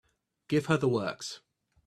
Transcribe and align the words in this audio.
Give 0.47 0.65
her 0.65 0.77
the 0.77 0.89
works. 0.89 1.41